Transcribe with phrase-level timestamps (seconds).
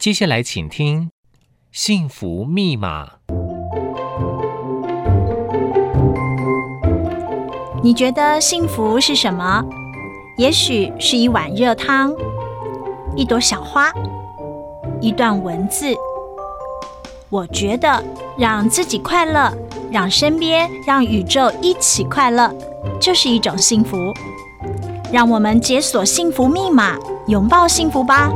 [0.00, 1.02] 接下来请听
[1.70, 3.04] 《幸福密码》。
[7.82, 9.62] 你觉得幸福是什么？
[10.38, 12.14] 也许是一碗热汤，
[13.14, 13.92] 一朵小花，
[15.02, 15.94] 一段文字。
[17.28, 18.02] 我觉得
[18.38, 19.52] 让自己快乐，
[19.92, 22.50] 让身边、让宇宙一起快乐，
[22.98, 23.98] 就是一种幸福。
[25.12, 26.96] 让我们解锁幸福密码，
[27.26, 28.32] 拥抱幸福吧。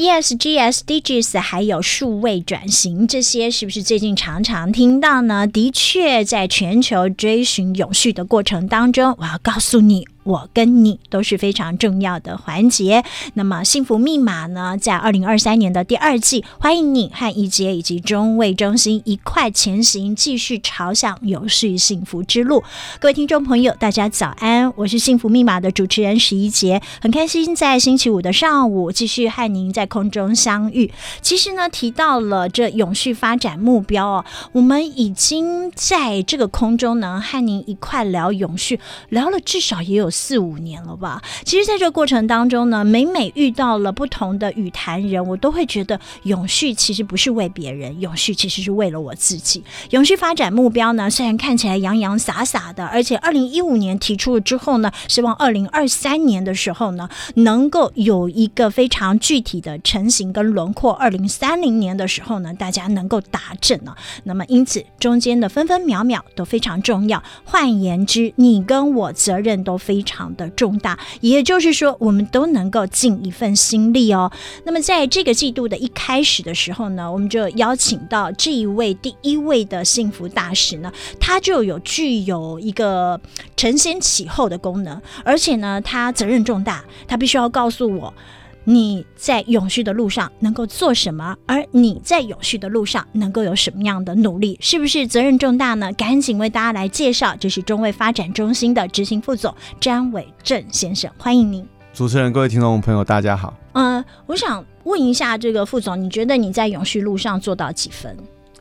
[0.00, 5.46] ESG、SDGs 还有数位转型，这些是不是最近常常听到呢？
[5.46, 10.08] 的确，在全球追寻永续的过程当中，我要告诉你。
[10.22, 13.02] 我跟你都是非常重要的环节。
[13.34, 22.62] 那么，幸福密码呢，在二零二三年的第二季，欢迎你和怡洁以及中卫中心一块前行，继续朝向永续幸福之路。
[23.00, 30.92] 各位听众朋友，大家早安，我是幸福密码的主持人十一杰，很开心在星期五的上午继续和您在空中相遇。
[31.20, 40.08] 其实呢，提到了这永续发展目标哦，我们已经在这个空中呢和您一块聊永续，聊了至少也有。
[40.10, 41.22] 四五年了吧？
[41.44, 49.62] 其实，在这个过程当中呢，每每遇到了不同的语谈人，我都会觉得永续其实不是为别人，永续其实是为了我自己。
[49.90, 60.92] 永续发展目标呢，虽然看起来洋洋洒洒的，而且二零一五年提出了之后呢，希望二零二三年的时候呢，能够有一个非常具体的成型跟轮廓。
[60.92, 63.96] 二零三零年的时候呢，大家能够达成了。
[64.22, 67.20] 那么，因此中间的分分秒秒都非常重要。
[67.44, 69.80] 换言之，你跟我责任都。
[69.80, 74.30] 非常的重大，也就是说，我们都能够尽一份心力哦。
[74.64, 83.18] 那么，在这个季度的一开始的时候呢，我们就邀请到这一位第一位的幸福大使呢，他就有具有一个
[83.56, 88.12] 承先启后的功能，而且呢，他责任重大，他必须要告诉我。
[88.64, 91.34] 你在永续的路上能够做什么？
[91.46, 94.58] 而你在永续的路上能够有什么样的努力？
[94.60, 95.90] 是不是责任重大呢？
[95.94, 101.66] 赶紧为大家来介绍，这是中卫发展中心的执行副总詹伟正先生，欢迎您。
[101.94, 103.54] 主持人、各位听众朋友，大家好。
[103.72, 108.14] 嗯、呃，我想问一下这个副总，你觉得你在永续路上做到几分？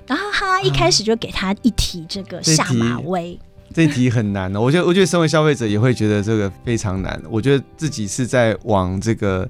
[0.07, 4.59] 然后他一开始就给他一提这个下马威，啊、这一题很难的。
[4.59, 7.21] 我觉得，我觉得身为消费者也会觉得这个非常难。
[7.29, 9.49] 我觉得自己是在往这个。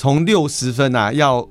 [0.00, 1.44] 从六十分啊，要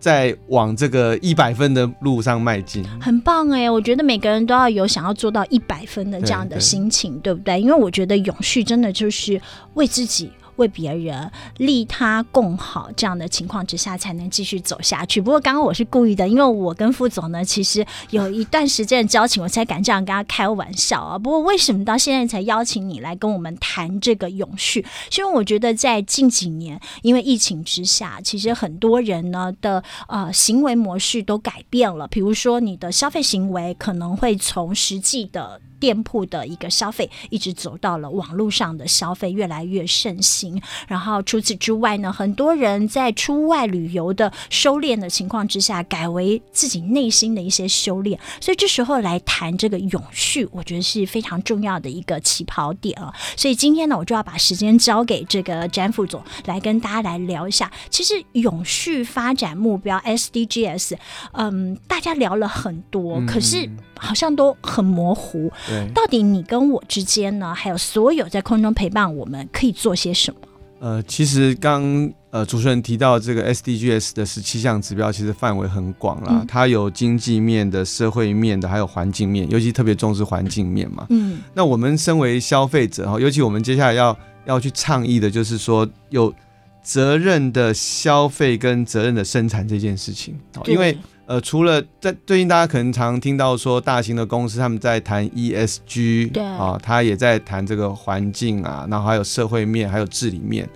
[0.00, 3.70] 在往这个一百分的路上迈进，很棒哎！
[3.70, 7.60] 我觉得每个人都要有想要做到一百分的这样的心情，对，不对？
[7.60, 9.38] 因为我觉得永续真的就是
[9.74, 10.30] 为自己。
[10.56, 15.20] 为别人利他共好这样的情况之下，才能继续走下去。
[15.20, 21.18] 不过刚刚我是故意的，因为我跟副总呢，其实有一段时间的交情，我才敢这样跟他开玩笑啊。
[21.18, 24.84] 不过为什么到现在才邀请你来跟我们谈这个永续？
[25.10, 32.08] 是因为我觉得在近几年，因为疫情之下，其实很多人呢的呃行为模式都改变了。
[32.08, 35.60] 比如说，你的消费行为可能会从实际的。
[35.80, 40.60] 店铺的一个消费，一直走到了网络上的消费越来越盛行。
[40.88, 48.18] 然后除此之外呢，很多人在出外旅游的收敛的情况之下，改为自己内心的一些修炼。
[48.40, 53.12] 所以这时候来谈这个永续，我觉得是非常重要的一个起跑点啊。
[53.36, 57.70] 所以今天呢，我就要把时间交给这个詹副总来跟大家来聊一下。
[57.90, 60.96] 其实永续发展目标 SDGs，
[61.32, 63.68] 嗯，大家聊了很多，可是
[63.98, 65.50] 好像都很模糊。
[65.94, 67.54] 到底你跟我之间呢？
[67.54, 70.40] 还有所有在空中陪伴我们，可以做些什么？
[70.80, 81.06] 呃，其实刚呃主持人提到这个 SDGs 的十七项指标，其实范围很广啦，嗯、它有经济面的、社会面的，还有环境面，尤其特别重视环境面嘛。
[81.08, 84.14] 嗯，那我们身为消费者哈，尤其我们接下来要
[84.44, 86.34] 要去倡议的，就是说有
[86.82, 90.98] 责任的消费跟责任的生产这件事情，因为。
[91.26, 100.68] 呃，除了在最近，大家可能常听到说，大型的公司他们在谈 ESG，对啊，他也在谈这个环境啊，然后还有社会面，还有治理面。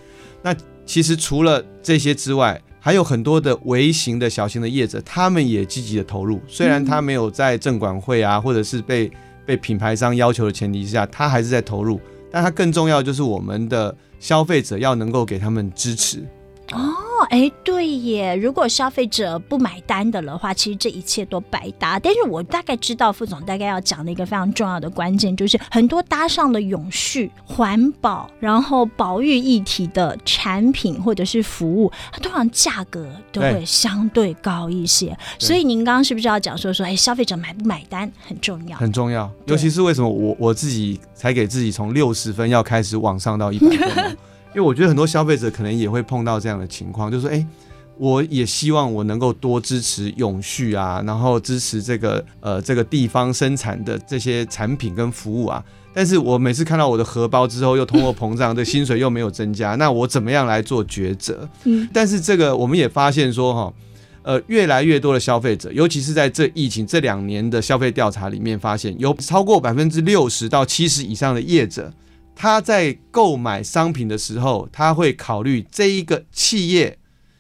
[0.43, 0.55] 那
[0.87, 6.41] 其实除了这些之外，还有很多的微型的小型的业者，他们也积极的投入。
[6.49, 9.11] 虽然他没有在证管会啊，或者是被
[9.45, 12.01] 被品牌商要求的前提之下，他还是在投入。
[12.31, 16.25] 但他更重要就是我们的消费者要能够给他们支持。
[16.73, 18.37] 哦，哎，对耶！
[18.37, 21.99] 如果消费者不买单的的话，其实这一切都白搭。
[21.99, 35.17] 但是我大概知道副总大概要讲的一个非常重要的关键，就是很多搭上了永续、环保，然后保育一体的产品或者是服务，它通常价格都会相对高一些。
[35.39, 39.31] 所以您刚刚是不是要讲说说，哎，消费者买不买单很重要，很重要。
[39.47, 44.17] 尤其是为什么我我自己才给自己从六十分要开始往上到一百分。
[44.61, 47.47] 为我觉得很多消费者可能也会碰到这样的情况，就是说，哎，
[47.97, 55.65] 我也希望我能够多支持永续啊，然后支持这个呃这个地方生产的这些产品跟服务啊。
[55.93, 61.49] 但是我每次看到我的荷包之后又通货膨胀，这薪水又没有增加，那我怎么样来做抉择？
[61.65, 63.73] 嗯，但是这个我们也发现说哈，
[64.23, 71.93] 呃，越来越多的消费者，尤其是在这疫情这两年的消费调查里面，发现有超过百分之六十到七十以上的业者，
[72.41, 76.97] 他在购买商品的时候，他会考虑这一个企业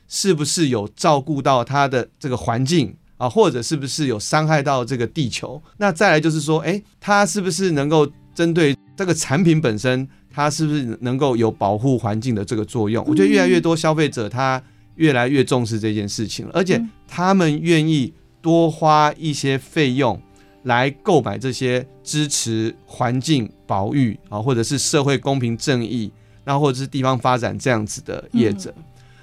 [0.08, 5.62] 是不是有照顾到他的这个环境啊，或者是不是有伤害到这个地球？
[5.76, 13.04] 那再来就是说，诶，他是不是能够针对这个产品本身，它是不是能够有保护环境的这个作用？
[13.06, 14.60] 我觉得越来越多消费者他
[14.96, 18.12] 越来越重视这件事情了，而且他们愿意
[18.42, 20.20] 多花一些费用
[20.68, 26.12] 来购买这些支持环境保育啊，或者是社会公平正义，
[26.44, 28.72] 那或者是地方发展这样子的业者。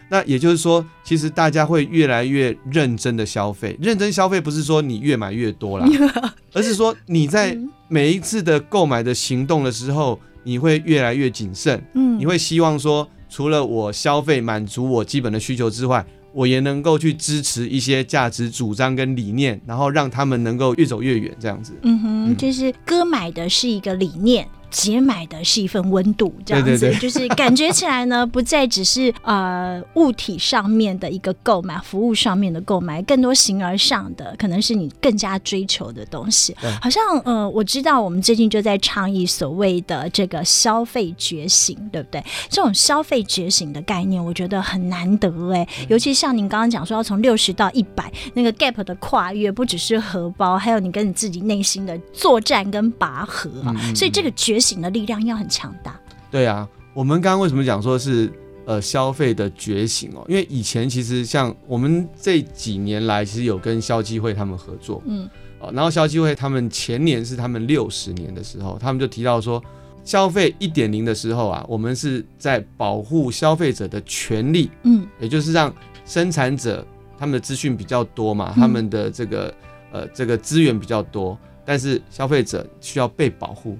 [0.09, 3.77] 那也就是说，其实大家会越来越认真的消费。
[3.79, 5.87] 认真消费不是说你越买越多啦，
[6.53, 7.55] 而是说你在
[7.87, 11.79] 每一次的购买的行动的时候，你会越来越谨慎。
[11.93, 16.03] 嗯，你会希望说，除了我消费满足我基本的需求之外，
[16.35, 21.71] 我也能够去支持一些价值主张跟理念，然后让他们能够越走越远，这样子。
[21.83, 24.45] 嗯哼，就是哥买的是一个理念。
[24.75, 36.53] 姐买的是一份温度，这样子，对对对，就是感觉起来呢，不再只是呃物体上面的一个购买，服务上面的购买，更多形而上的，可能是你更加追求的东西。
[36.81, 42.21] 好像呃，我知道我们最近就在倡议所谓的这个消费觉醒，对不对？
[42.49, 54.81] 这种消费觉醒的概念，我觉得很难得哎，尤其像您刚刚讲说要从六十到一百，那个 gap 的跨越，不只是荷包，还有你跟你自己内心的作战跟拔河啊，所以这个觉醒。
[54.81, 55.99] 的力量要很强大。
[56.29, 58.29] 对啊，我们刚刚为什么讲说是
[58.65, 60.25] 呃消费的觉醒哦？
[60.27, 65.29] 因为以前其实像我们这几年来，其实有跟消基会他们合作，嗯，
[65.59, 69.63] 哦，然后消基会他们前年是他们六十年的时候，他们就提到说，
[70.03, 75.73] 消费一点零的时候啊，我们是在保护消费者的权利，嗯，也就是让
[76.05, 76.85] 生产者
[77.17, 79.53] 他们的资讯比较多嘛，他们的这个
[79.91, 83.77] 呃这个资源比较多，但是消费者需要被保护。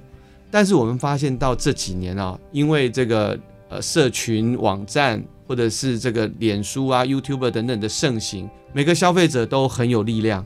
[0.55, 3.37] 但是我们发现到这几年啊，因为这个
[3.67, 10.45] 呃社群网站或者是这个脸书啊、YouTube 等等的盛行，每个消费者都很有力量。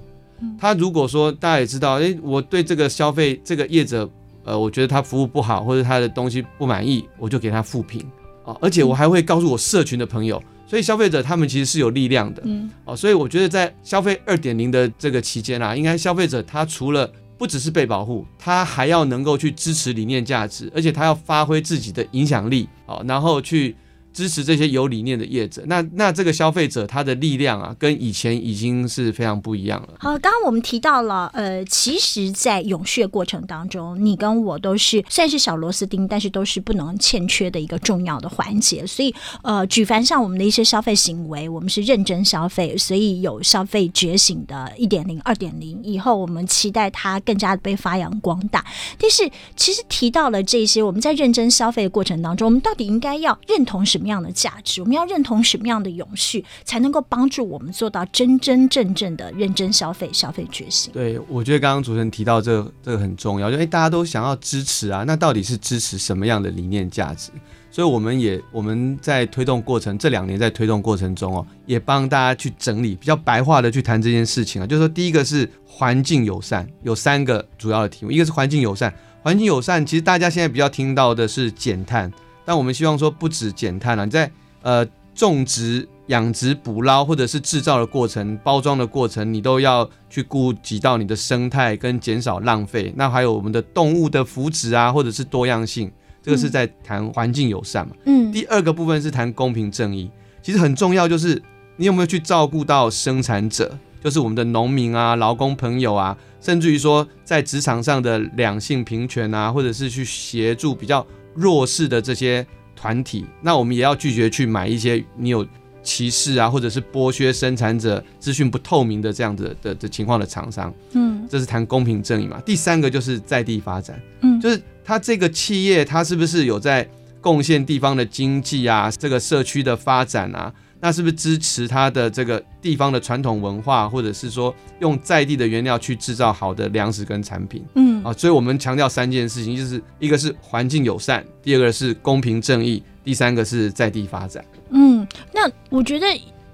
[0.58, 4.10] 他如果说大家也知道，诶，我对这个消费这个业者，
[4.44, 8.04] 呃，我觉得他服务不好或者他的东西不满意，我就给他负评
[8.44, 12.42] 啊，而且我还会告诉我社群的朋友，所以消费者他们其实是有力量的。
[12.46, 17.08] 嗯，哦，所以我觉得在消费二点零的这个期间啊，应该消费者他除了
[17.40, 23.76] 不只是被保护，他还要能够去支持理念价值，而且他要发挥自己的影响力，好，然后去。
[24.19, 29.94] 支持这些有理念的业者，那那这个消费者他的力量啊，跟以前已经是非常不一样了。
[29.98, 38.86] 好，刚刚我们提到了，呃，其实，在永续过程当中，你跟我都是算是小螺丝钉，但是都是不能欠缺的一个重要的环节。
[38.86, 48.66] 所以，呃，举凡像我们的一些消费行为，我们是认真消费，所以有消费觉醒的一点零、二点零，以后我们期待它更加被发扬光大。
[49.00, 54.82] 但是，其实提到了这些，我们在认真消费的过程当中，我们到底应该要认同什么样的价值？
[54.82, 60.92] 我们要认同什么样的永续，才能够帮助我们做到真真正正的认真消费、消费觉醒？
[60.92, 67.31] 对，我觉得刚刚主持人提到这个，这个很重要，就哎，大家都想要支持啊，那到底是支持什么样的理念价值？
[67.72, 78.92] 所以我们也我们在推动过程这两年在推动过程中哦，也帮大家去整理比较白话的去谈这件事情啊，就是说第一个是环境友善，有三个主要的题目，一个是环境友善，
[79.22, 82.12] 环境友善其实大家现在比较听到的是减碳。
[82.50, 84.32] 但我们希望说，不止减碳了，你在
[84.64, 92.92] 呃种植、养殖、捕捞或者是制造的过程、包装的过程，你都要去顾及到你的生态跟减少浪费。
[92.98, 95.92] 那还有我们的动物的福祉啊，或者是多样性，
[96.24, 97.94] 这个是在谈环境友善嘛。
[98.08, 98.32] 嗯。
[98.32, 100.10] 第二个部分是谈公平正义，
[100.42, 101.40] 其实很重要，就是
[101.76, 111.06] 你有没有去照顾到生产者，就是我们的农民啊、劳工朋友啊，甚至于说在职场上的两性平权啊，或者是去协助比较。
[111.33, 112.45] 弱势的这些
[112.76, 115.45] 团体，那我们也要拒绝去买一些你有
[115.81, 120.74] 歧视啊，或者是剥削生产者、资讯不透明的这样子的的，的情况的厂商。
[120.92, 122.40] 嗯，这是谈公平正义嘛。
[122.45, 126.88] 第三个就是在地发展，嗯，就是他这个企业，他是不是有在
[127.21, 130.54] 贡献地方的经济啊，这个社区的发展啊？
[130.81, 137.66] 那是不是支持它的这个地方的传统文化，或者是说用在地的原料去制造好的粮食跟产品？
[137.76, 144.44] 嗯啊，所以我们强调三件事情，就是一个是环境友善，第二个是公平正义，第三个是在地发展。
[144.69, 146.06] 嗯，那我觉得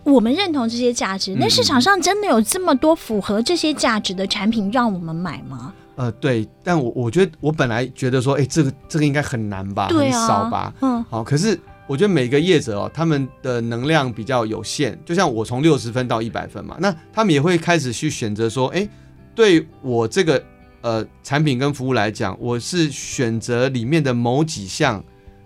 [0.03, 5.71] 我们认同这些价值，那市场上真的有这么多符合这些价值的产品让我们买吗？
[5.97, 11.59] 呃，对，但我我觉得我本来觉得说，哎，这个这个应该很难吧，很少吧，嗯，好，可是。
[11.87, 18.87] 我觉得每个业者哦，他们的能量比较有限，就像我从六十分到一百分嘛，那他们也会开始去选择说，哎，
[19.35, 20.43] 对我这个
[20.81, 25.03] 呃产品跟服务来讲，我是选择里面的某几项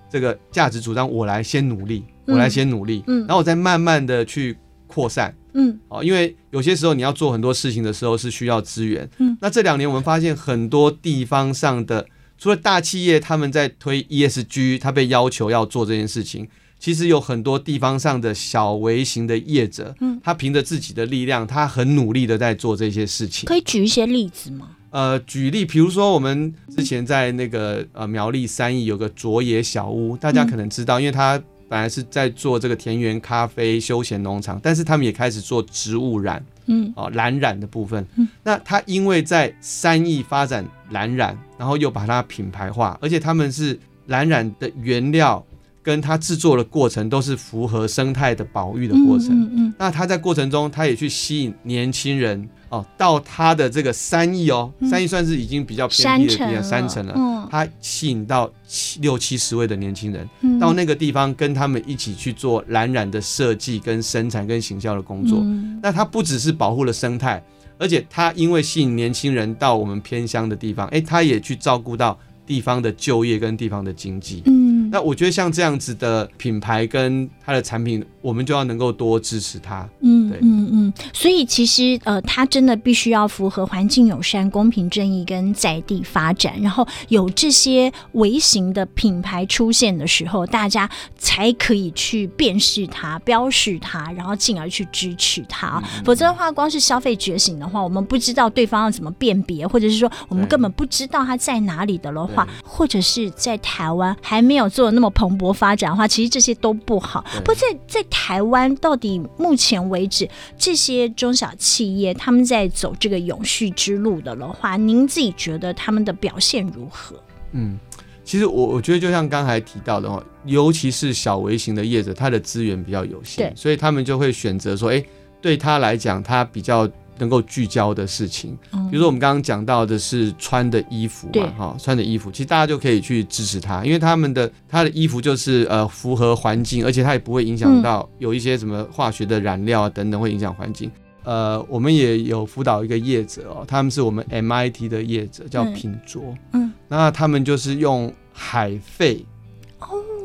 [0.09, 12.05] 这个价值主张，我来先努力，我来先努力，嗯，然后我再慢慢的去扩散，嗯，哦，因为有些时候你要做很多事情的时候是需要资源，嗯，那这两年我们发现很多地方上的。
[12.39, 16.47] 除了大企业他们在推 ESG，他被要求要做这件事情，
[16.79, 23.45] 其实有很多地方上的小微型的业者，嗯，他凭着自己的力量，他很努力的在做这些事情。
[23.45, 24.69] 可以举一些例子吗？
[24.91, 36.43] 呃，举例，比如说我们之前在那个呃苗栗三义有个卓野小屋，大家可能知道，因为他本来是在做这个田园咖啡休闲农场，但是他们也开始做植物染。
[36.69, 45.45] 嗯，哦，蓝染的部分，嗯，那它因为在三义发展蓝染，然后又把它品牌化，而且他们是蓝染的原料
[45.83, 52.47] 跟它制作的过程都是符合生态的保育的过程，嗯，嗯，嗯，那它在过程中，它也去吸引年轻人。
[52.69, 57.13] 哦，到它的这个三亿哦，三亿算是已经比较偏僻的地方，山城了。
[57.15, 65.39] 嗯，他吸引到七六七十位的年轻人，嗯，到那个地方跟他们一起去做蓝染的设计、跟生产、跟行销的工作。
[65.41, 67.43] 嗯，那它不只是保护了生态，
[67.77, 74.43] 而且它因为吸引年轻人到我们偏乡的地方，哎，它也去照顾到地方的就业跟地方的经济。
[74.45, 74.58] 嗯，
[74.91, 79.87] 那我觉得像这样子的品牌跟它的产品，我们就要能够多支持它。
[80.01, 80.93] 嗯，对，嗯嗯。
[81.13, 95.81] 所以其实呃，它真的必须要符合环境友善、公平正义跟在地发展，然后有这些微型的品牌出现的时候，大家才可以去辨识它、标识它，然后进而去支持它。
[95.97, 107.23] 嗯、否则的话，光是消费觉醒的话，我们不知道对方要怎么辨别，或者是说我们根本不知道它在哪里的的话，或者是在台湾还没有做的那么蓬勃发展的话，其实这些都不好。
[107.45, 110.89] 不在在台湾，到底目前为止这些。
[110.89, 117.15] 些中小企业他们在走这个永续之路的的话，您自己觉得他们的表现如何？
[117.51, 117.77] 嗯，
[118.23, 125.03] 其实我我觉得就像刚才提到的话，尤其是小微型的业者，他的资源比较有限，所以他们就会选择说，哎，
[125.39, 126.89] 对他来讲，他比较。
[127.19, 128.57] 能够聚焦的事情，
[128.89, 140.89] 比如说我们刚刚讲到的是穿的衣服嘛，哈，穿的衣服，其实大家就可以去支持他，因为他们的他的衣服就是呃符合环境，而且它也不会影响到有一些什么化学的染料啊等等会影响环境。
[141.23, 149.23] 呃，我们也有辅导一个业者哦，他们是我们 MIT 的业者，叫品卓，嗯，那他们就是用海废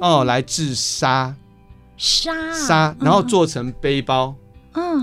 [0.01, 0.25] 哦。
[0.25, 1.35] 来制沙，
[1.97, 4.35] 沙沙，然后做成背包。
[4.39, 4.44] 嗯，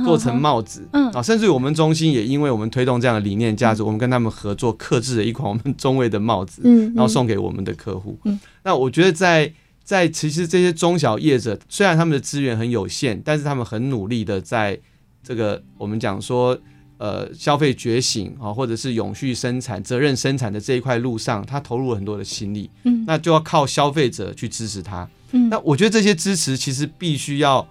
[0.03, 8.17] 做成帽子，嗯啊，甚至于我们中心也因为我们推动这样的理念价值，嗯、我们跟他们合作，刻制了一款我们中卫的帽子，嗯，然后送给我们的客户。
[8.25, 9.51] 嗯，那我觉得在
[9.83, 14.77] 在其实这些中小业者，虽然他们的资源很有限，但是他们很努力的在
[15.23, 16.57] 这个我们讲说
[16.97, 22.69] 呃消费觉醒啊，或者是永续生产、责任生产的这一块路上，他投入了很多的心力。
[22.83, 25.07] 嗯，那就要靠消费者去支持他。
[25.31, 27.67] 嗯，那我觉得这些支持其实必须要。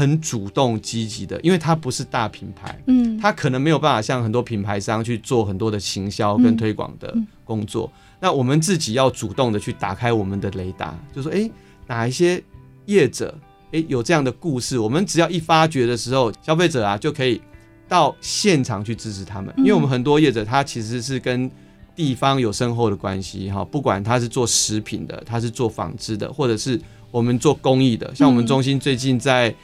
[0.00, 7.14] 很主动积极的，因为它不是大品牌，嗯，它可能没有办法像很多品牌商去做很多的行销跟推广的
[7.44, 7.84] 工作。
[7.84, 11.50] 嗯嗯、那我们自己要主动的去打开我们的雷达，就说，哎，
[11.86, 12.42] 哪一些
[12.86, 13.38] 业者，
[13.72, 17.38] 哎，有这样的故事，我们只要一发觉的时候，消费者啊就可以
[17.86, 21.50] 到现场去支持他们，因为我们很多业者他其实是跟
[21.94, 26.80] 地方有深厚的关系，哈，不管他是做食品的，他是做纺织的，或者是
[27.10, 29.54] 我们做公益的，像我们中心最近在。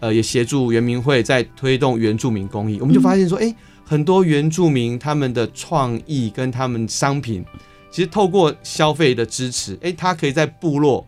[0.00, 7.44] 呃，也协助原民会在推动原住民公益，我们就发现说，哎、欸，很多原住民他们的创意跟他们商品，
[7.90, 11.06] 其实透过消费的支持，哎、欸，他可以在部落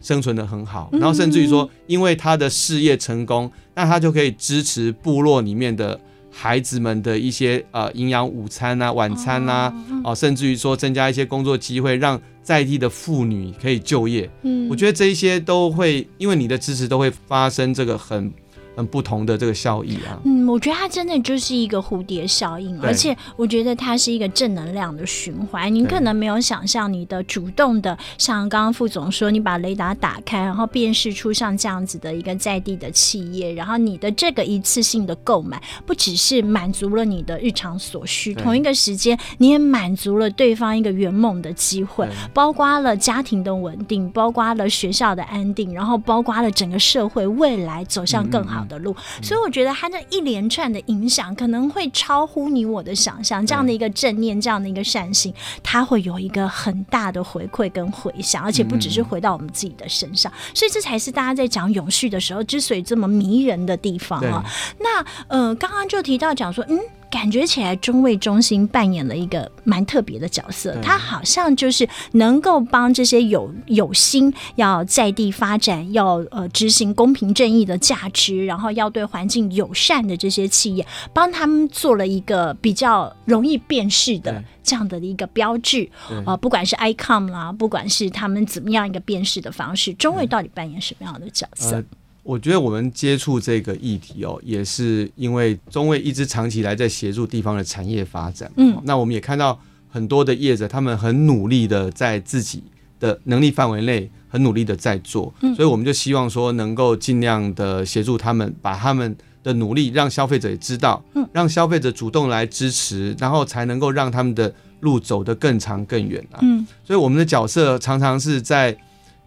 [0.00, 5.98] 生存的很好，然后甚至于说，因为他的事业成功，那他就可以支持部落里面的。
[6.40, 14.30] 孩子们的一些呃营养午餐啊、晚餐啊，哦、呃，甚至于说增加一些工作机会，让在地的妇女可以就业。
[14.42, 18.32] 嗯，我觉得这一些都会因为你的支持，都会发生这个很
[18.78, 20.20] 很不同的这个效益啊。
[20.24, 25.74] 嗯，我觉得它真的就是一个蝴蝶效应，而且我觉得它是一个正能量的循环。
[25.74, 48.94] 你可能没有想象你的主动的，像刚刚副总说，你把雷达打开，然后辨识出像这样子的一个在地的企业，然后你的这个一次性的购买，不只是满足了你的日常所需，同一个时间你也满足了对方一个圆梦的机会，包括了家庭的稳定，包括了学校的安定，然后包括了整个社会未来走向更好的路。
[49.22, 53.44] 所以我觉得它这一连串的影响可能会超乎你我的想象。
[53.44, 55.32] 这样的一个正念，这样的一个善心，
[55.62, 60.30] 它会有一个很大的回馈跟回响，而且不只是回到我们自己的身上。
[60.54, 64.44] 所以这才是大家在讲永续的时候之所以这么迷人的地方啊。
[64.78, 66.78] 那呃，刚刚就提到讲说，嗯。
[67.10, 85.88] 感觉起来，中卫中心扮演了一个蛮特别的角色，他好像就是能够帮这些有有心要在地发展、要呃执行公平正义的价值，然后要对环境友善的这些企业，帮他们做了一个比较容易辨识的这样的一个标志。
[86.26, 91.82] 啊，不管是 ICOM 啦，不管是他们怎么样一个辨识的方式，中卫到底扮演什么样的角色？
[92.28, 98.52] 我觉得我们接触这个议题哦，也是因为中卫一直长期来在协助地方的产业发展。
[98.58, 99.58] 嗯，那我们也看到
[99.88, 102.62] 很多的业者，他们很努力的在自己
[103.00, 105.32] 的能力范围内，很努力的在做。
[105.40, 116.40] 嗯，所以我们就希望说，能够尽量的协助他们，把他们的努力让消费者也知道，嗯，让消费者主动来支持，然后才能够让他们的路走得更长更远啊。
[116.42, 118.76] 嗯，所以我们的角色常常是在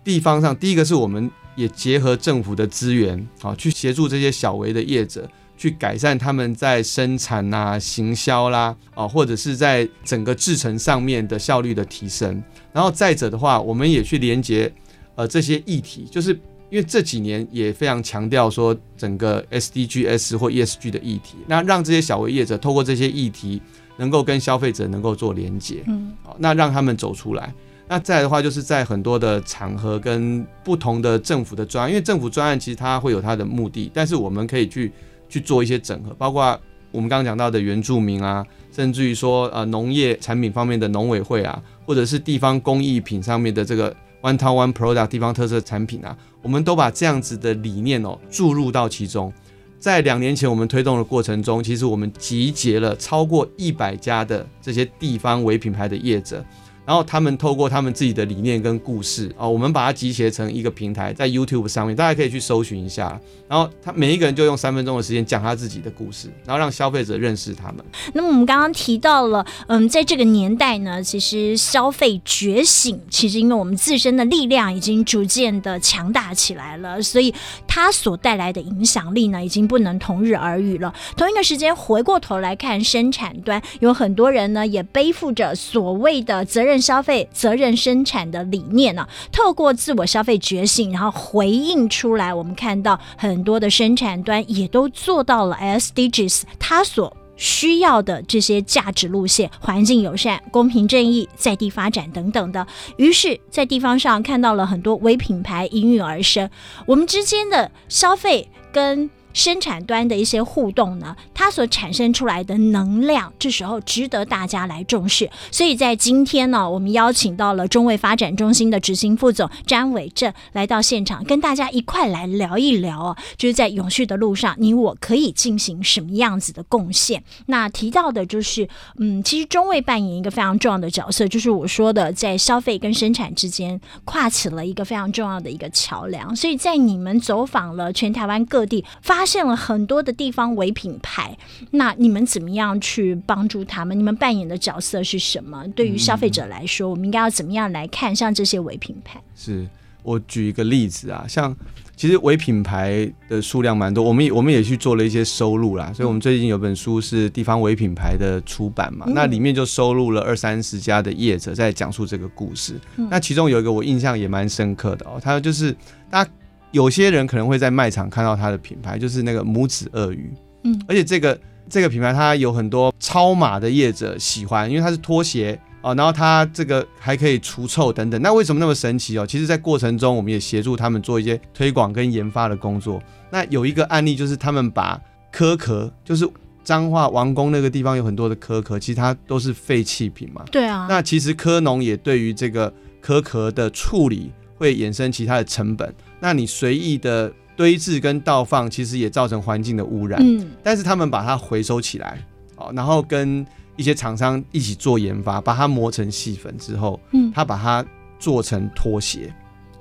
[0.03, 1.31] 地方上，第一个是我们。
[1.55, 12.41] 也结合政府的资源，啊，去协助这些小微的业者，去改善他们在生产呐、啊、行销啦，啊，或者是在整个制程上面的效率的提升。
[12.74, 14.72] 然后再者的话，我们也去连接
[15.15, 16.31] 呃这些议题，就是
[16.70, 23.62] 因为这几年也非常强调说整个 SDGs 或 ESG 的议题，那让这些小微业者透过这些议题，
[23.98, 27.53] 能够跟消费者能够做连接，嗯，好，那让他们走出来。
[27.91, 34.89] 那再的话，就是在很多的场合跟不同的政府的专案，因为政府专案其实它会有它的目的，但是我们可以去
[35.27, 36.57] 去做一些整合，包括
[36.89, 49.33] 我们刚刚讲到的原住民啊，甚至于说呃农业产品方面的农委会啊，或者是地方工艺品上面的这个 One Town One Product 地方特色产品啊，我们都把这样子的理念哦注入到其中。
[49.79, 56.42] 在两年前我们推动的过程中，其实我们集结了超过一百家的这些地方微品牌的业者。
[56.85, 63.20] 然后他们透过他们自己的理念跟故事啊，我们把它集结成一个平台，在 YouTube 上面，大家可以去搜寻一下。
[63.48, 67.85] 然后他每一个人就用三分钟的时间讲他自己的故事，然后让消费者认识他们。
[68.13, 77.33] 那么我们刚刚提到了，嗯，在这个年代呢，其实消费觉醒，其实因为我们自身的力量已经逐渐的强大起来了，所以
[77.67, 80.94] 它所带来的影响力呢，已经不能同日而语了。
[81.15, 86.71] 同一个时间，回过头来看生产端，有很多人呢，也背负着所谓的责任。
[86.72, 102.66] 任消费责任生产的理念呢、透过自我消费觉醒，然后回应出来，我们看到很多的生产端也都做到了 SDGs，它所需要的这些价值路线，环境友善、公平正义、在地发展等等的。
[102.96, 106.50] 于是，在地方上看到了很多微品牌应运而生，
[106.86, 109.10] 我们之间的消费跟。
[109.33, 115.29] 生产端的一些互动呢，它所产生出来的能量，这时候值得大家来重视。
[115.51, 127.24] 所以在今天呢，我们邀请到了中卫发展中心的执行副总詹伟正来到现场，跟大家一块来聊一聊哦，就是在永续的路上，你我可以进行什么样子的贡献？
[127.46, 128.67] 那提到的就是，
[128.98, 136.35] 嗯，其实中卫扮演一个非常重要的角色，就是我说的，在消费跟生产之间跨起了一个非常重要的一个桥梁。
[136.35, 139.21] 所以在你们走访了全台湾各地发。
[139.22, 141.38] 发现了很多的地方伪品牌，
[141.70, 143.96] 那你们怎么样去帮助他们？
[143.96, 145.64] 你们扮演的角色是什么？
[145.75, 149.22] 对于消费者来说，我们应该要怎么样来看像这些伪品牌？
[149.36, 149.68] 是
[150.01, 151.55] 我举一个例子啊，像
[151.96, 162.74] 其实伪品牌的数量蛮多，我们也我们也去做了一些收录啦，所以我们最近有本书是地方伪品牌的出版嘛，嗯、那里面就收录了二三十家的业者在讲述这个故事。
[162.96, 165.77] 嗯、那其中有一个我印象也蛮深刻的哦，他就是
[166.10, 166.31] 大家。
[166.72, 178.22] 有些人可能会在卖场看到它的品牌，就是那个拇指鳄鱼，嗯，而且这个这个品牌它有很多超码的业者喜欢，因为它是拖鞋哦，然后它这个还可以除臭等等。
[178.22, 179.25] 那为什么那么神奇哦？
[179.25, 183.01] 其实，在过程中我们也协助他们做一些推广跟研发的工作。
[183.29, 186.29] 那有一个案例就是他们把壳壳，就是
[186.64, 190.44] 彰化王宫那个地方有很多的壳壳，其实它都是废弃品嘛。
[190.51, 190.86] 对啊。
[190.88, 195.94] 那其实科农也对于这个壳壳的处理会衍生其他的成本。
[196.22, 200.22] 那你随意的堆置跟倒放，其实也造成环境的污染。
[200.24, 202.18] 嗯，但是他们把它回收起来，
[202.55, 207.86] 哦，然后跟一些厂商一起做研发，把它磨成细粉之后，嗯，他把它
[208.18, 209.34] 做成拖鞋。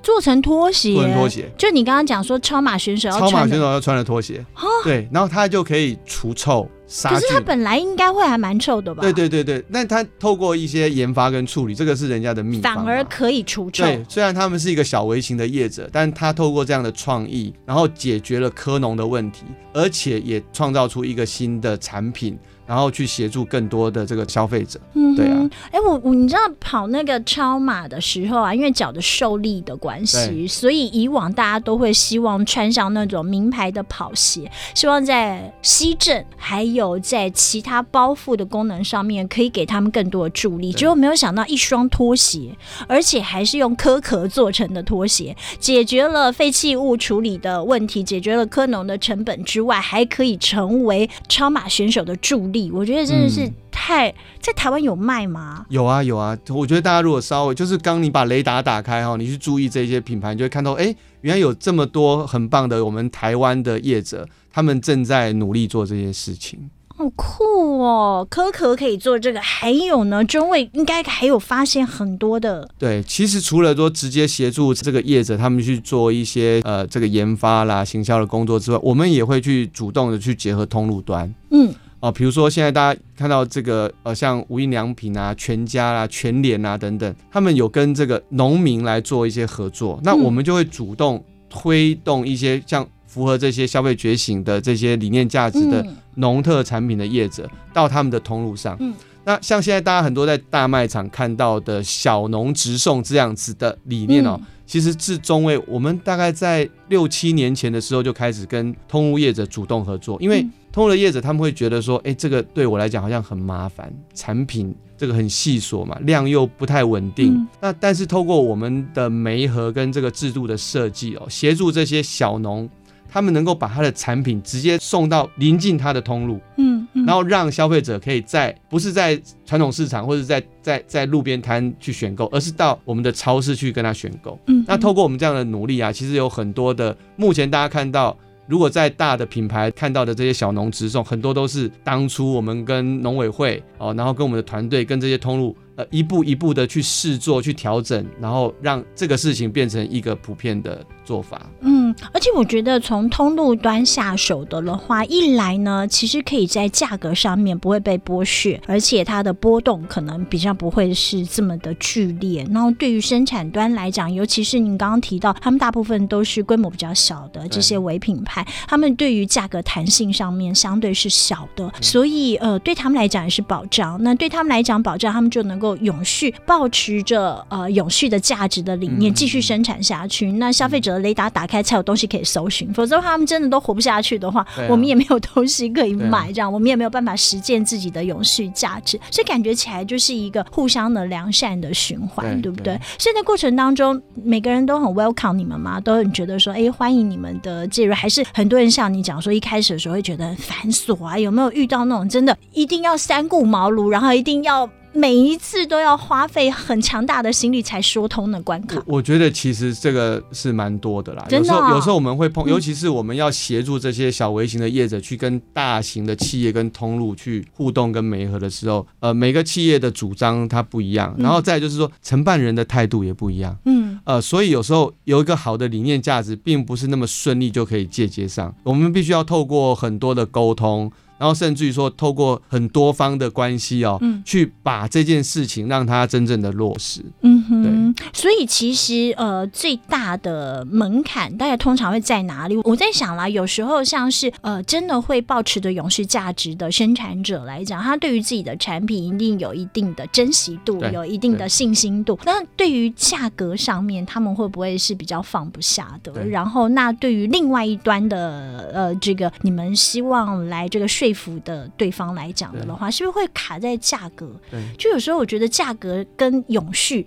[0.03, 4.43] 做成拖鞋，做成拖鞋，就你刚刚讲说超马选手要穿超马选手要穿的拖鞋，
[4.83, 7.19] 对，然后它就可以除臭杀菌。
[7.19, 9.01] 可是它本来应该会还蛮臭的吧？
[9.01, 13.85] 对对对对，那它透过一些研发跟处理，这个是人家的秘方，反而可以除臭。
[13.85, 22.37] 对，虽然他们是一个小微型的业者，但他透过这样的创意，然后解决了科农的问题，而且也创造出一个新的产品。
[22.67, 40.73] 然后去协助更多的这个消费者，嗯，对啊，哎，我我你知道跑那个超马的时候啊，因为脚的受力的关系，所以以往大家都会希望穿上那种名牌的跑鞋，希望在西镇还有在其他包覆的功能上面可以给他们更多的助力。
[40.73, 52.71] 结果没有想到一双拖鞋，而且还是用壳壳做成的拖鞋，解决了废弃物处理的问题，解决了科农的成本之外，还可以成为超马选手的助力。
[52.73, 55.65] 我觉得真的是太、嗯、在台湾有卖吗？
[55.69, 66.71] 有啊有啊，我觉得大家如果稍微就是刚你把雷达打开哈，你去注意这些品牌，你就会看到，哎，原来有这么多很棒的我们台湾的业者，他们正在努力做这些事情。
[66.89, 68.27] 好酷哦！
[68.29, 72.69] 可可可以做这个，还有呢，中卫应该还有发现很多的。
[72.79, 81.33] 对，其实除了说直接协助这个业者他们去做一些呃这个研发啦、行销的工作之外，我们也会去主动的去结合通路端。
[81.51, 81.73] 嗯。
[82.01, 98.79] 啊，比如说现在大家看到这个呃，像无印良品啊、全家啦、啊、全联啊等等，他们有跟这个农民来做一些合作，那我们就会主动推动一些像符合这些消费觉醒的这些理念价值的农特产品的业者到他们的通路上。
[99.25, 110.47] 那像现在大家很多在大卖场看到的小农直送这样子的理念哦，其实至中位我们大概在六七年前的时候就开始跟通路业者主动合作，因为。
[110.73, 117.35] 通路的业者他们会觉得说，哎，这个对我来讲好像很麻烦，产品这个很细琐嘛，量又不太稳定。
[117.35, 122.71] 嗯、那但是透过我们的媒合跟这个制度的设计哦，协助这些小农，
[123.11, 134.39] 他们能够把他的产品直接送到临近他的通路，嗯，嗯，然后让消费者可以在不是在传统市场或者在在在路边摊去选购，而是到我们的超市去跟他选购。
[134.47, 138.17] 嗯，嗯，那透过我们这样的努力啊，其实有很多的，目前大家看到。
[138.47, 145.87] 如果在大的品牌看到的这些小农直送，很多都是当初我们跟农委会哦，然后跟我们的团队跟这些通路呃。
[145.93, 151.49] 一步一步的去试做、去调整，然后让这个事情变成一个普遍的做法。
[151.61, 151.80] 嗯，
[152.13, 162.47] 而且我觉得从通路端下手的的话，一来呢，其实可以在价格上面不会被剥削，而且它的波动可能比较不会是这么的剧烈。
[162.53, 174.01] 然后对于生产端来讲，尤其是您刚刚提到，他们大部分都是规模比较小的这些微品牌，他们对于价格弹性上面相对是小的，所以呃，对他们来讲也是保障。
[174.03, 175.71] 那对他们来讲，保障他们就能够。
[175.81, 192.79] 永续保持着呃永续的价值的理念继续生产下去，嗯、那消费者的雷达打开才有东西可以搜寻，否则的话他们真的都活不下去的话，啊、我们也没有东西可以买，这样、啊、我们也没有办法实践自己的永续价值，所以感觉起来就是一个互相的良善的循环，对，对不对？
[192.99, 195.81] 所以在过程当中，每个人都很 welcome 你们嘛？
[195.81, 201.19] 都很觉得说，哎，欢迎你们的介入，还是很多人像你讲说，一开始的时候会觉得很繁琐啊？
[201.19, 204.69] 有没有遇到那种真的一定要三顾茅庐，然后一定要？
[204.93, 211.25] 每一次都要花费很强大的心力才说通的关卡，我，我觉得其实这个是蛮多的啦。
[211.29, 230.91] 真的哦、有时候有时候我们会碰，尤其是我们要协助这些小微型的业者去跟大型的企业跟通路去互动跟媒合的时候，呃，每个企业的主张它不一样，然后再就是说承办人的态度也不一样，嗯，呃，所以有时候有一个好的理念价值，并不是那么顺利就可以借接上，我们必须要透过很多的沟通。
[231.21, 237.05] 然后甚至于说，透过很多方的关系哦，嗯，去把这件事情让它真正的落实。
[237.21, 238.07] 嗯哼，对。
[238.15, 242.57] 所以其实呃，最大的门槛大概通常会在哪里？
[242.65, 252.19] 我在想啦，有时候像是呃，真的会保持着永续价值的生产者来讲，他对于自己的产品一定有一定的珍惜度，有一定的信心度。
[252.25, 256.25] 那对于价格上面，他们会不会是比较放不下的？
[256.25, 261.10] 然后，那对于另外一端的呃，这个你们希望来这个税。
[261.13, 264.31] 说服的对方来讲的话，是不是会卡在价格？
[264.51, 267.07] 对，就有时候我觉得价格跟永续，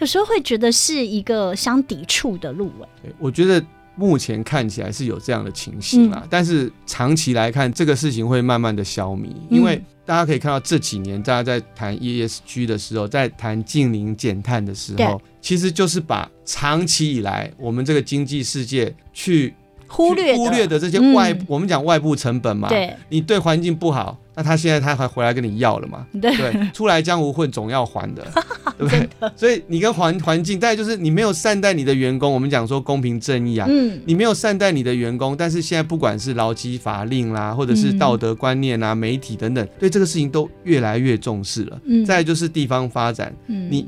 [0.00, 2.70] 有时候会觉得是一个相抵触的路。
[3.02, 3.64] 对，我觉得
[3.96, 19.54] 目前看起来是有这样的情形啦，嗯、但是长期来看，这个事情会慢慢的消弭，因为大家可以看到这几年大家在谈 ESG 的时候，在谈近零减碳的时候，其实就是把长期以来我们这个经济世界去。
[19.94, 22.68] 忽略忽略的这些外，嗯、我们讲外部成本嘛。
[22.68, 26.04] 对，你对环境不好，那他现在他还回来跟你要了嘛？
[26.20, 28.26] 对，对，出来江湖混总要还的，
[28.76, 29.08] 对不对？
[29.36, 41.80] 所以你跟环环境，再就是你没有善待你的员工，我们讲说公平正义啊，嗯，你没有善待你的员工，但是现在不管是劳基法令啦，或者是道德观念啊、媒体等等，对这个事情都越来越重视了。
[41.84, 43.86] 嗯，再就是地方发展，嗯，你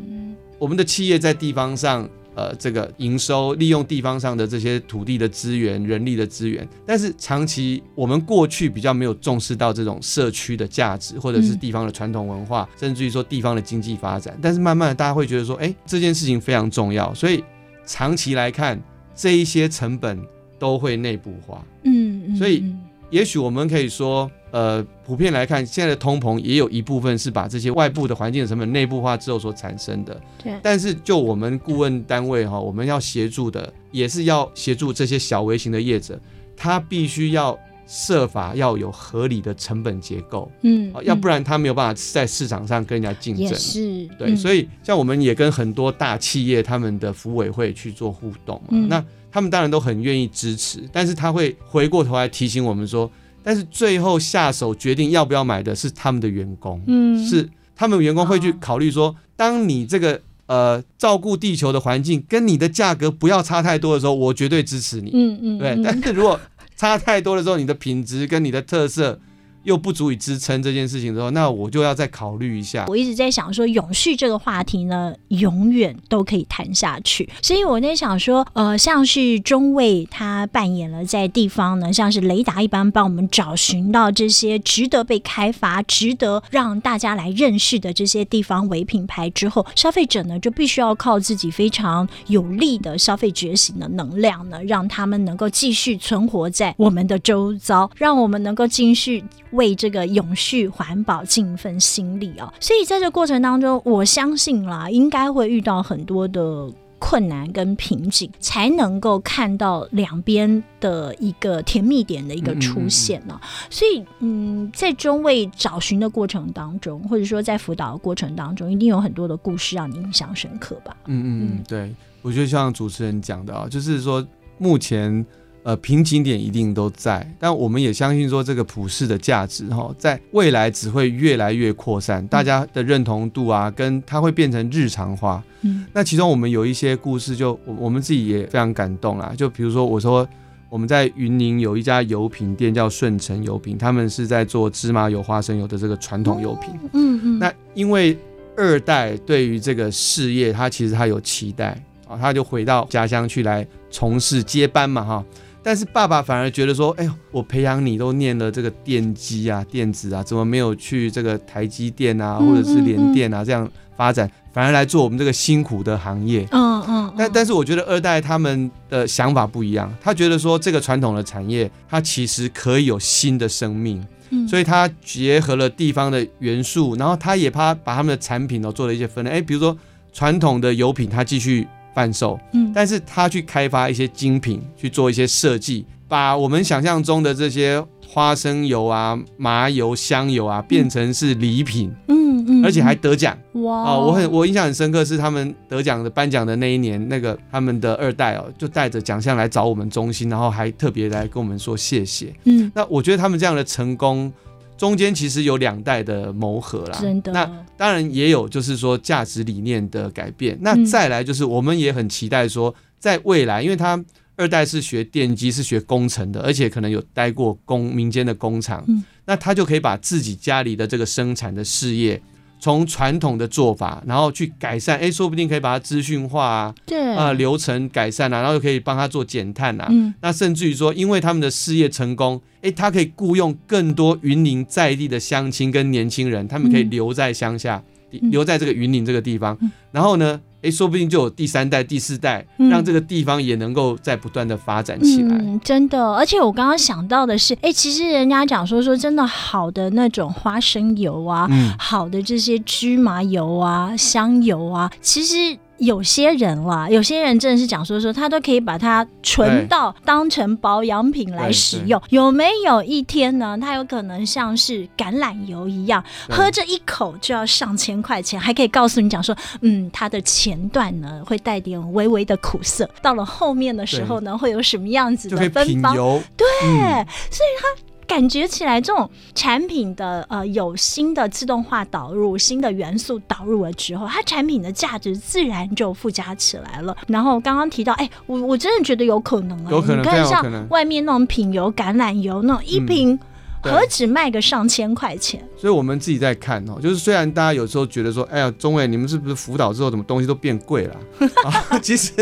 [0.58, 2.08] 我们的企业在地方上。
[2.36, 14.38] 呃，这个营收利用地方上的这些土地的资源、人力的资源，但是长期我们过去比较没有重视到这种社区的价值，或者是地方的传统文化，嗯、甚至于说地方的经济发展。
[14.42, 17.42] 但是慢慢的，大家会觉得说，哎，这件事情非常重要，所以
[17.86, 18.78] 长期来看，
[19.14, 20.22] 这一些成本
[20.58, 21.64] 都会内部化。
[21.84, 22.62] 嗯，嗯，所以
[23.10, 24.30] 也许我们可以说。
[24.52, 30.18] 呃，普遍来看，现在的通膨也有一部分是把这些外部的环境的成本内部化之后所产生的。
[30.42, 30.54] 对。
[30.62, 36.18] 但是就我们顾问单位哈，我们要协助的也是要协助这些小微型的业者，
[36.56, 40.50] 他必须要设法要有合理的成本结构。
[40.62, 40.90] 嗯。
[41.02, 43.44] 要不然他没有办法在市场上跟人家竞争。
[43.44, 44.08] 也是。
[44.18, 44.34] 对。
[44.34, 49.04] 所以像我们也跟很多大企业他们的服委会去做互动嘛，嗯、那
[49.36, 53.10] 他们当然都很愿意支持，但是他会回过头来提醒我们说。
[53.42, 65.78] 但是最后下手决定要不要买的是他们的员工，嗯，是他们员工会去考虑说，当你这个呃照顾地球的环境跟你的价格不要差太多的时候，我绝对支持你，嗯嗯，对。
[65.84, 66.40] 但是如果
[66.74, 69.20] 差太多的时候，你的品质跟你的特色。
[69.66, 72.84] 又不足以支撑这件事情的时候，那我就要再考虑一下。
[72.86, 77.28] 我一直在想说，永续这个话题呢，永远都可以谈下去。
[77.42, 99.24] 所以我在想说，呃，像是中卫他扮演了在地方呢，像是雷达一般帮我们找寻到这些值得被开发、值得让大家来认识的这些地方为品牌之后，消费者呢就必须要靠自己非常有力的消费觉醒的能量呢，让他们能够继续存活在我们的周遭，让我们能够继续。
[99.56, 102.52] 为这个永续环保尽一份心力哦！
[102.60, 113.40] 所以在这过程当中，我相信啦，应该会遇到很多的困难跟瓶颈，才能够看到两边的一个甜蜜点的一个出现呢。
[113.68, 120.96] 所以，嗯，在中卫找寻的过程当中，或者说在辅导的过程当中，一定有很多的故事让你印象深刻吧？
[121.06, 124.26] 嗯嗯嗯，对，我觉得像主持人讲的啊，就是说
[124.58, 125.24] 目前。
[125.66, 135.42] 呃，瓶颈点一定都在，但我们也相信说，这个普世的价值哈，在未来只会越来越扩散，大家的认同度啊，跟它会变成日常化。
[135.62, 139.34] 嗯，那其中我们有一些故事，就我我们自己也非常感动啦。
[139.36, 140.24] 就比如说，我说
[140.68, 146.70] 我们在云林有一家油品店叫顺成油品，他们是在做芝麻油、花生油的这个传统油品。
[146.92, 147.38] 嗯嗯。
[147.40, 148.16] 那因为
[148.56, 151.76] 二代对于这个事业，他其实他有期待
[152.06, 155.24] 啊，他就回到家乡去来从事接班嘛，哈。
[155.66, 166.46] 但是爸爸反而觉得说，哎呦，我培养你都念了这个电机啊、电子啊，怎么没有去这个台积电啊，或者是联电啊这样发展，反而来做我们这个辛苦的行业？
[166.52, 167.12] 嗯嗯。
[167.18, 174.06] 但但是我觉得二代他们的想法不一样，他觉得说这个传统的产业它其实可以有新的生命，
[174.48, 179.76] 所以他结合了地方的元素，然后他也怕把他们的产品都做了一些分类，哎，比如说
[180.12, 181.66] 传统的油品，他继续。
[181.96, 193.84] 贩售，嗯，但是他去开发一些精品，去做一些设计，把我们想象中的这些花生油啊、麻油、香油啊，变成是礼品，嗯嗯，而且还得奖，哇！
[193.84, 204.30] 哦，我很我印象很深刻，是他们得奖的颁奖的那一年，那个他们的二代哦，就带着奖项来找我们中心，然后还特别来跟我们说谢谢，嗯，那我觉得他们这样的成功。
[204.76, 207.32] 中间其实有两代的磨合啦，真的。
[207.32, 207.44] 那
[207.76, 210.56] 当然也有，就是说价值理念的改变。
[210.60, 214.02] 那再来就是，我们也很期待说，在未来，因为他
[214.36, 218.84] 二代是学电机，是学工程的，而且可能有待过工民间的工厂，
[219.24, 222.20] 那他就可以把自己家里的这个生产的事业。
[222.58, 227.06] 从传统的做法，然后去改善，哎，说不定可以把它资讯化啊，对。
[227.16, 245.36] 啊、呃，流程改善啊，然后又可以帮他做减碳啊，嗯，那甚至于说，因为他们的事业成功，哎，他可以雇佣更多云林在地的乡亲跟年轻人，他们可以留在乡下，嗯、留在这个云林这个地方，嗯、然后呢，哎，说不定就有第三代、第四代，让这个地方也能够在不断的发展起来。
[245.36, 262.00] 嗯，真的，而且我刚刚想到的是，哎，其实人家讲说说真的好的那种花生油啊，嗯、好的这些芝麻油啊、香油啊，其实有些人啦，有些人真的是讲说说，他都可以把它存到当成保养品来使用。
[262.10, 263.58] 有没有一天呢？
[263.60, 275.94] 它有可能像是橄榄油一样，喝这一口就要上千块钱，还可以告诉你讲说，嗯，它的前段呢会带点微微的苦涩，到了后面的时候呢会有什么样子的芬芳？
[276.36, 277.66] 对，嗯、所以它。
[278.06, 286.96] 感觉起来，这种产品的呃有新的自动化导入、新的元素导入了之后，它产品的价值自然就附加起来了。
[287.08, 293.18] 然后刚刚提到，哎、欸，我我真的觉得有可能啊，有可能，你看像外面那种品油橄榄油那种一瓶，
[293.62, 295.40] 何止卖个上千块钱？
[295.42, 300.96] 嗯、所以我们自己在看哦，就是虽然大家有时候觉得说，哎呀，中卫你们是不是辅导之后，怎么东西都变贵了、
[301.44, 301.78] 啊？
[301.82, 302.12] 其实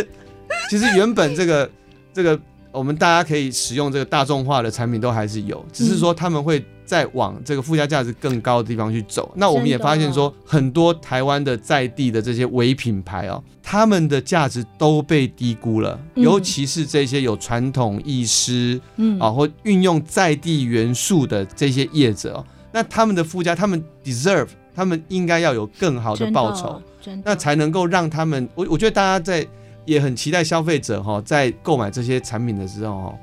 [0.70, 1.70] 其实原本这个
[2.12, 2.40] 这个。
[2.74, 9.32] 我们大家可以使用这个大众化的产品都还是有，只是说他们会再往这个附加价值更高的地方去走。
[9.36, 26.82] 那我们也发现说，很多台湾的在地的这些伪品牌哦，他们的价值都被低估了，尤其是这些有传统意识，嗯啊，或运用在地元素的这些业者哦，那他们的附加，他们 deserve，他们应该要有更好的报酬，
[27.22, 29.46] 那才能够让他们，我我觉得大家在。
[29.84, 33.18] 也很期待消费者哈，在购买这些产品的时候，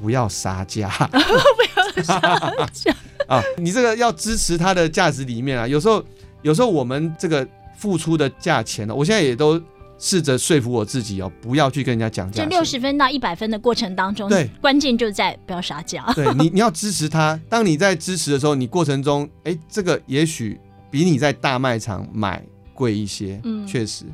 [0.00, 2.94] 不要杀价， 不要杀价
[3.26, 3.42] 啊！
[3.56, 5.66] 你这个要支持它的价值里面啊。
[5.66, 6.02] 有时候，
[6.42, 9.60] 有时候我们这个付出的价钱呢，我现在也都
[9.98, 12.44] 试着说服我自己哦，不要去跟人家讲价。
[12.44, 16.04] 这六十分到一百分的过程当中，对，关键就在不要杀价。
[16.14, 17.38] 对你，你要支持它。
[17.48, 20.58] 当你在支持的时候，你过程中，哎，这个也许
[20.90, 24.04] 比你在大卖场买贵一些，嗯，确实。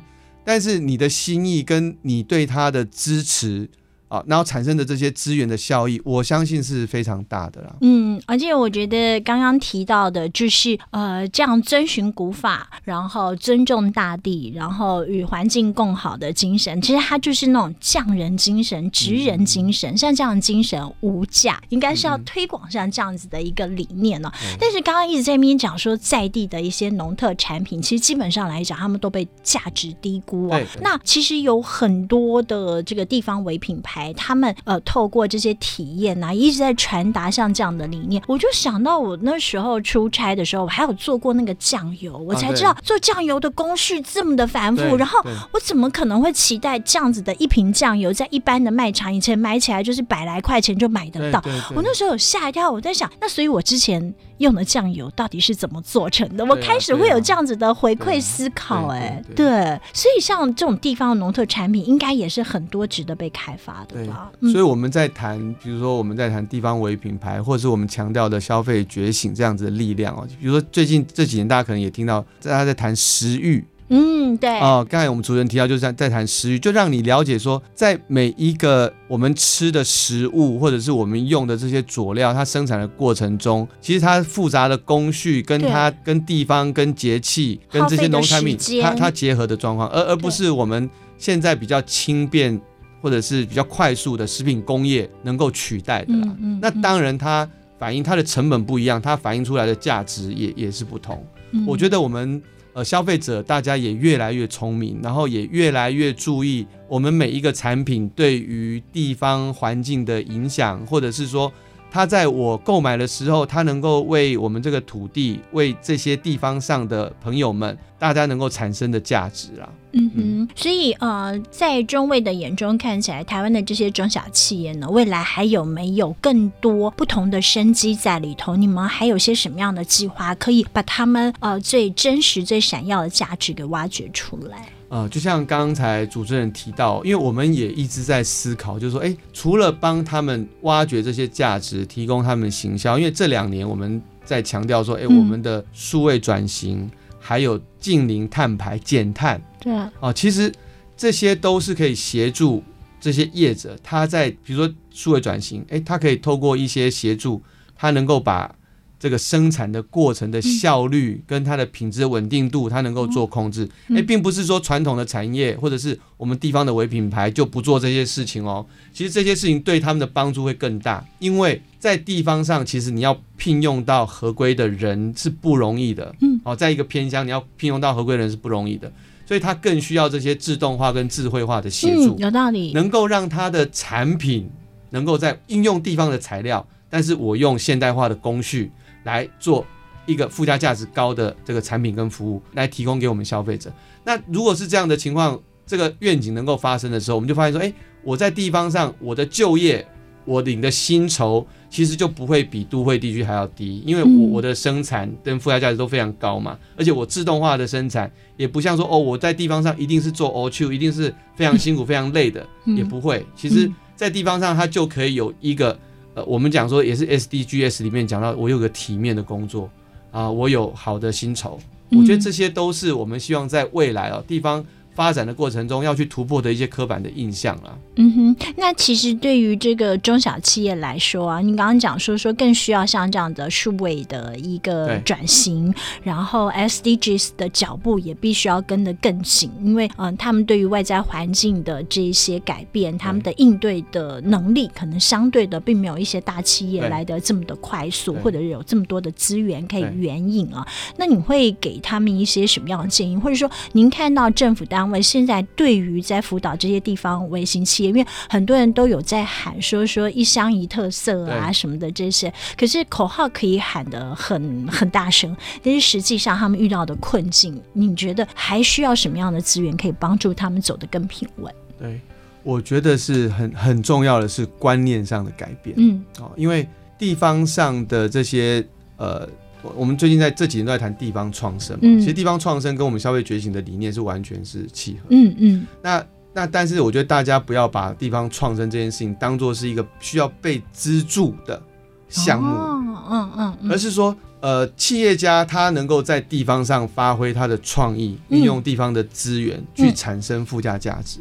[0.45, 3.69] 但是你的心意跟你对他的支持。
[4.07, 7.75] 啊，然后产生的这些资源的效益，我相信是非常大的啦。
[7.81, 19.91] 嗯，而且我觉得刚刚提到的，就是呃，这样遵循古法，然后尊重大地，然后与环境共好的精神，其实它就是那种匠人精神、职人精神。
[19.93, 24.33] 嗯、像这样的精神无价，应该是要推广像这样子的一个理念呢、哦。
[24.43, 30.61] 嗯、但是刚刚一直在那边讲说，在地的一些农特产品，其实基本上来讲，他们都被价值低估哦。
[30.81, 33.94] 那其实有很多的这个地方为品牌。
[34.13, 38.21] 他们呃，透过这些体验啊，一直在传达像这样的理念。
[38.27, 44.95] 我就想到我那时候出差的时候，我还有做过那个酱油，我才知道做酱油的工序这么的繁复。
[44.95, 45.19] 然后
[45.51, 51.43] 我怎么可能会期待这样子的一瓶酱油，在一般的卖场以前买起来就是百来块钱就买得到？
[51.75, 56.45] 我那时候有吓一跳，我在想，那所以我之前用的酱油到底是怎么做成的？
[56.45, 58.87] 我开始会有这样子的回馈思考。
[58.87, 64.05] 哎，对，所以像这种地方的农特产品，应该也是很多值得被开发的。
[64.07, 70.27] 吧，所以我们在谈，比如说我们在谈地方为品牌，或者是我们强调的消费觉醒这样子的力量哦。
[70.39, 92.59] 比如说最近这几年，大家可能也听到大家在谈食育，嗯，对，哦，刚才我们主持人提到就是在在谈食欲，就让你了解说，在每一个我们吃的食物，或者是我们用的这些佐料，它生产的过程中，其实它复杂的工序，跟它跟地方、跟节气、跟这些农产品，它它结合的状况，而而不是我们现在比较轻便。
[93.01, 96.57] 或者是比较快速的食品工业能够取代的啦，嗯。
[96.59, 101.23] 那当然它反映它的成本不一样，它反映出来的价值也也是不同。
[101.51, 102.41] 嗯、我觉得我们
[102.75, 111.49] 呃消费者大家也越来越聪明，然后也越来越注意我们每一个产品对于地方环境的影响，或者是说
[111.89, 119.69] 它在我购买的时候，它能够为我们这个土地、为这些地方上的朋友们，大家能够产生的价值啦。
[119.97, 128.57] 嗯哼，所以呃，在中卫的眼中看起来，台湾的这些中小企业呢，未来还有没有更多不同的生机在里头？
[128.57, 134.67] 你们还有些什么样的计划，可以把他们呃最真实、最闪耀的价值给挖掘出来？
[134.89, 146.79] 呃，就像刚才主持人提到，因为我们也一直在思考，就是说，哎，除了帮他们挖掘这些价值，提供他们行销，因为这两年我们在强调说，哎，我们的数位转型。
[146.79, 146.91] 嗯
[147.27, 150.49] 还有近零碳排减碳，对啊，啊，其实
[150.95, 152.63] 这些都是可以协助
[153.01, 157.41] 这些业者，他在比如说数位转型，哎，他可以透过一些协助，
[157.75, 158.55] 他能够把。
[158.97, 163.69] 这个生产的过程的效率跟它的品质的稳定度，它能够做控制。
[163.89, 168.65] 哎，并不是说传统的产业或者是我们地方的伪品牌就不做这些事情哦。
[168.93, 176.15] 其实这些事情对他们的帮助会更大，因为在地方上，其实你要聘用到合规的人是不容易的。
[176.21, 178.91] 嗯，哦，在一个偏乡，你要聘用到合规的人是不容易的，
[179.25, 182.17] 所以它更需要这些自动化跟智慧化的协助。
[182.17, 184.49] 有道理，能够让它的产品
[184.91, 188.71] 能够在应用地方的材料，但是我用现代化的工序。
[189.05, 189.63] 来做
[190.07, 193.71] 一个附加价值高的这个产品跟服务来提供给我们消费者。
[194.03, 197.71] 那如果是这样的情况，这个愿景能够发生的时候，我们就发现说，哎，
[198.03, 199.87] 我在地方上我的就业，
[200.25, 213.25] 我领的薪酬其实就不会比都会地区还要低，因为我我的生产跟附加价值都非常高嘛，而且我自动化的生产也不像说哦，我在地方上一定是做 all two，一定是非常辛苦、非常累的，也不会。
[213.35, 215.77] 其实，在地方上它就可以有一个
[216.13, 219.69] 呃，我们讲说也是 SDGs 里面讲到，我有个体面的工作
[220.11, 221.59] 啊，我有好的薪酬，
[221.91, 224.65] 我觉得这些都是我们希望在未来啊地方。
[224.95, 227.77] 发展的过程中要去突破的一些刻板的印象了。
[227.97, 235.73] 嗯哼，那其实对于这个中小企业来说啊，你刚刚讲说说更需要像这样的数位的一个转型，
[236.03, 250.67] 然后 SDGs 的脚步也必须要跟得更紧，因为嗯、呃，他们对于外在环境的这一些改变，他们的应对的能力可能相对的并没有一些大企业来的这么的快速，或者是有这么多的资源可以援引啊。
[250.97, 255.01] 那你会给他们一些什么样的建议，或者说您看到政府单位？
[255.01, 271.53] 现在对于在辅导这些地方微型企业，因为很多人都有在喊说说一乡一特色啊什么的这些，可是口号可以喊得很很大声，但是实际上他们遇到的困境，你觉得还需要什么样的资源可以帮助他们走得更平稳？
[271.77, 271.99] 对，
[272.43, 275.75] 我觉得是很很重要的是观念上的改变。
[275.77, 276.67] 嗯，哦，因为
[276.97, 278.65] 地方上的这些
[278.97, 279.27] 呃。
[279.75, 285.15] 我们最近在这几年都在谈地方创生嘛，嗯、其实地方创生跟我们消费觉醒的理念是完全是契合的。
[285.15, 285.67] 嗯嗯。
[285.81, 291.61] 那那但是我觉得大家不要把地方创生这件事情当做是一个需要被资助的
[292.09, 301.19] 项目，嗯嗯，嗯嗯而是说呃企业家他能够在地方上发挥他的创意，运用地方的资源去产生附加价值。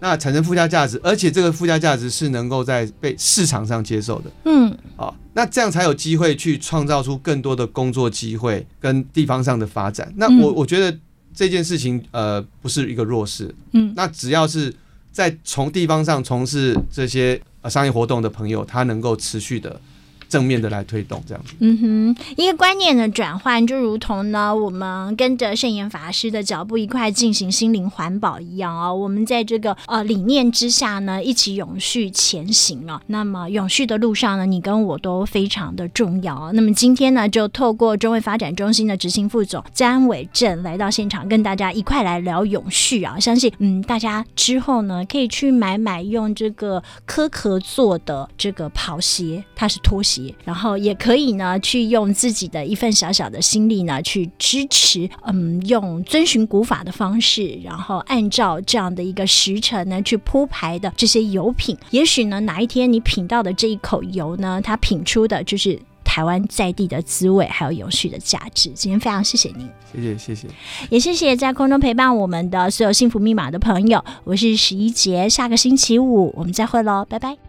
[0.00, 4.30] 那产生附加价值，而且这个附加价值是能够在被市场上接受的。
[4.44, 10.12] 嗯，好，那这样才有机会去创造出更多的工作机会跟地方上的发展。
[10.16, 10.98] 那我我觉得
[11.34, 13.54] 这件事情呃不是一个弱势。
[13.72, 14.74] 嗯，那只要是
[15.10, 19.80] 在从地方上从事这些呃商业活动的朋友，他能够持续的。
[20.28, 28.94] 正面的来推动这样子，嗯哼，一个观念的转换，就如同呢，我们跟着圣严法师的脚步一块进行心灵环保一样、哦。
[28.94, 33.00] 我们在这个呃理念之下呢，一起永续前行啊。
[33.06, 36.50] 那么永续的路上呢，你跟我都非常的重要。
[36.52, 43.18] 那么今天呢，就透过中卫发展中心的执行副总詹伟正来到现场，跟大家一块来聊永续啊。
[43.20, 50.15] 相信嗯，大家之后呢，可以去买买用这个壳壳做的这个跑鞋，它是拖鞋。
[50.44, 68.70] 然后也可以呢，去用自己的一份小小的心力呢，去支持，嗯，用遵循古法的方式，然后按照这样的一个时辰呢，去铺排的这些油品，也许呢，哪一天你品到的这一口油呢，它品出的就是台湾在地的滋味，还有永续的价值。
[68.70, 70.48] 今天非常谢谢您，谢谢谢谢，
[70.90, 74.02] 也谢谢在空中陪伴我们的所有幸福密码的朋友。
[74.24, 77.45] 我是十一杰，下个星期五我们再会喽，拜拜。